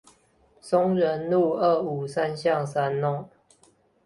[0.59, 3.29] 松仁路二五三巷三弄